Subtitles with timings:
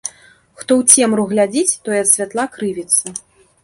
[0.61, 3.07] Хто ў цемру глядзіць, той ад святла крывіцца